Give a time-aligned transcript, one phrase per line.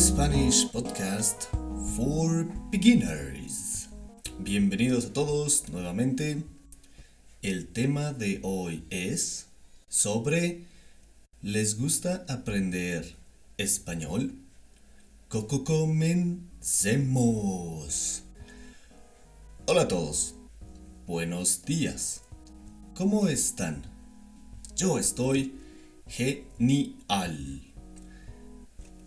[0.00, 1.48] Spanish Podcast
[1.94, 3.90] for Beginners.
[4.38, 6.42] Bienvenidos a todos nuevamente.
[7.42, 9.48] El tema de hoy es
[9.88, 10.64] sobre
[11.42, 13.14] ¿Les gusta aprender
[13.58, 14.36] español?
[15.28, 16.40] Coco comencemos.
[19.66, 20.34] Hola a todos.
[21.06, 22.22] Buenos días.
[22.94, 23.82] ¿Cómo están?
[24.74, 25.52] Yo estoy
[26.06, 27.69] genial.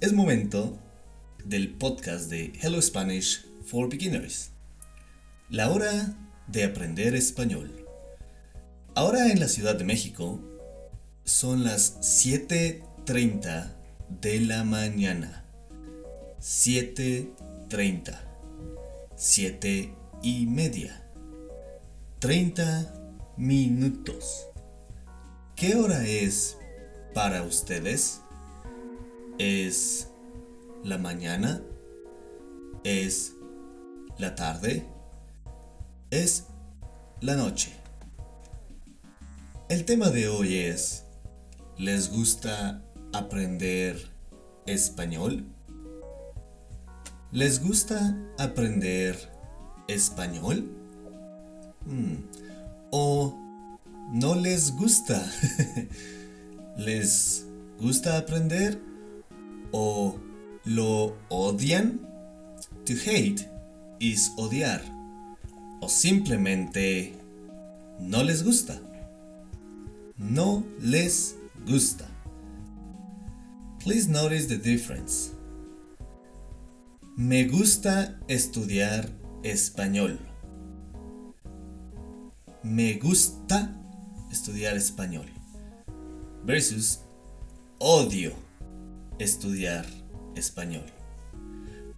[0.00, 0.78] Es momento
[1.44, 4.50] del podcast de Hello Spanish for Beginners.
[5.50, 7.84] La hora de aprender español.
[8.94, 10.40] Ahora en la Ciudad de México
[11.24, 13.74] son las 7.30
[14.22, 15.44] de la mañana.
[16.40, 18.18] 7.30.
[19.16, 21.10] 7 y media.
[22.20, 24.46] 30 minutos.
[25.56, 26.56] ¿Qué hora es
[27.12, 28.22] para ustedes?
[29.42, 30.10] ¿Es
[30.84, 31.62] la mañana?
[32.84, 33.32] ¿Es
[34.18, 34.84] la tarde?
[36.10, 36.44] ¿Es
[37.22, 37.72] la noche?
[39.70, 41.04] El tema de hoy es,
[41.78, 42.82] ¿les gusta
[43.14, 43.96] aprender
[44.66, 45.46] español?
[47.32, 49.16] ¿Les gusta aprender
[49.88, 50.70] español?
[51.86, 52.16] Hmm,
[52.90, 53.38] ¿O
[54.12, 55.26] no les gusta?
[56.76, 57.46] ¿Les
[57.78, 58.89] gusta aprender?
[59.72, 60.18] ¿O
[60.64, 62.00] lo odian?
[62.86, 63.48] To hate
[64.00, 64.82] is odiar.
[65.80, 67.14] O simplemente
[67.98, 68.80] no les gusta.
[70.16, 72.06] No les gusta.
[73.78, 75.32] Please notice the difference.
[77.16, 79.08] Me gusta estudiar
[79.42, 80.18] español.
[82.62, 83.74] Me gusta
[84.30, 85.26] estudiar español.
[86.44, 87.00] Versus
[87.78, 88.32] odio
[89.20, 89.84] estudiar
[90.34, 90.86] español.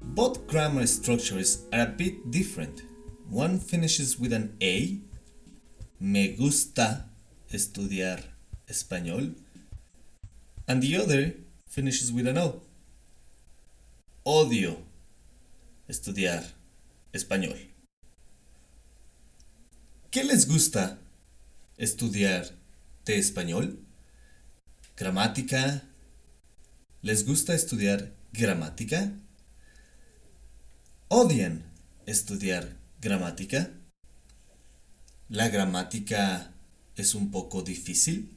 [0.00, 2.82] Both grammar structures are a bit different.
[3.28, 4.98] One finishes with an A.
[6.00, 7.04] Me gusta
[7.52, 8.22] estudiar
[8.66, 9.34] español.
[10.66, 11.34] And the other
[11.68, 12.62] finishes with an O.
[14.24, 14.78] Odio
[15.88, 16.44] estudiar
[17.12, 17.58] español.
[20.10, 20.98] ¿Qué les gusta
[21.76, 22.50] estudiar
[23.04, 23.78] de español?
[24.96, 25.89] Gramática.
[27.02, 29.10] ¿Les gusta estudiar gramática?
[31.08, 31.64] ¿Odian
[32.04, 33.70] estudiar gramática?
[35.30, 36.52] ¿La gramática
[36.96, 38.36] es un poco difícil?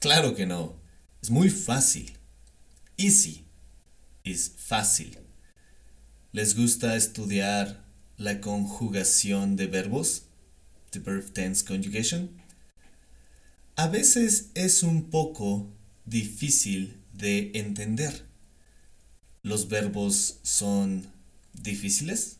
[0.00, 0.82] Claro que no.
[1.22, 2.12] Es muy fácil.
[2.98, 3.46] Easy.
[4.22, 5.16] Es fácil.
[6.32, 7.86] ¿Les gusta estudiar
[8.18, 10.24] la conjugación de verbos?
[10.90, 12.38] The verb tense conjugation.
[13.76, 15.72] A veces es un poco
[16.04, 18.26] difícil de entender.
[19.42, 21.06] ¿Los verbos son
[21.52, 22.38] difíciles?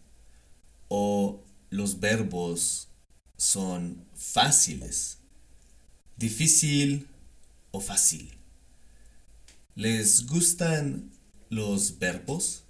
[0.88, 2.88] ¿O los verbos
[3.36, 5.18] son fáciles?
[6.16, 7.06] ¿Difícil
[7.70, 8.32] o fácil?
[9.74, 11.10] ¿Les gustan
[11.48, 12.64] los verbos?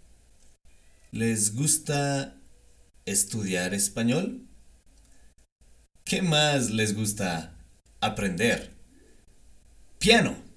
[1.13, 2.37] ¿Les gusta
[3.07, 4.47] estudiar español?
[6.05, 7.57] ¿Qué más les gusta
[8.01, 8.77] aprender?
[9.99, 10.50] Piano.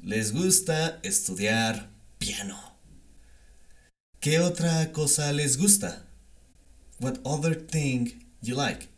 [0.00, 2.56] Les gusta estudiar piano.
[4.20, 6.06] ¿Qué otra cosa les gusta?
[7.00, 8.88] What other thing you like?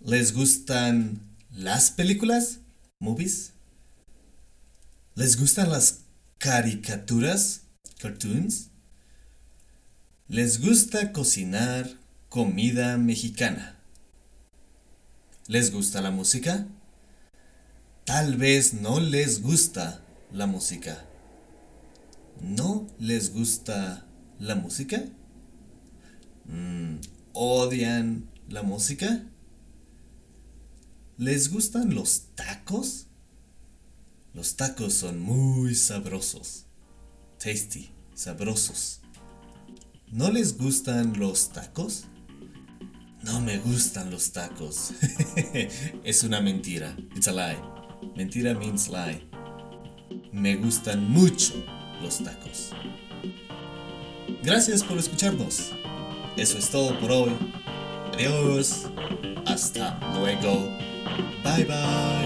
[0.00, 2.58] ¿Les gustan las películas?
[3.00, 3.52] Movies?
[5.14, 6.00] ¿Les gustan las
[6.38, 7.62] caricaturas?
[8.00, 8.68] Cartoons?
[10.28, 11.98] ¿Les gusta cocinar
[12.28, 13.78] comida mexicana?
[15.46, 16.66] ¿Les gusta la música?
[18.04, 21.04] Tal vez no les gusta la música.
[22.40, 24.06] ¿No les gusta
[24.40, 25.04] la música?
[26.46, 26.96] Mm,
[27.32, 29.24] ¿Odian la música?
[31.16, 33.06] ¿Les gustan los tacos?
[34.34, 36.66] Los tacos son muy sabrosos.
[37.38, 39.00] Tasty, sabrosos.
[40.10, 42.04] ¿No les gustan los tacos?
[43.22, 44.90] No me gustan los tacos.
[46.04, 46.96] es una mentira.
[47.14, 47.81] It's a lie.
[48.16, 49.22] Mentira means lie.
[50.32, 51.54] Me gustan mucho
[52.02, 52.72] los tacos.
[54.42, 55.72] Gracias por escucharnos.
[56.36, 57.32] Eso es todo por hoy.
[58.14, 58.86] Adiós.
[59.46, 60.68] Hasta luego.
[61.44, 62.21] Bye bye.